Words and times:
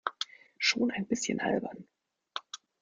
Schon 0.57 0.89
ein 0.89 1.05
bisschen 1.05 1.39
albern. 1.41 1.87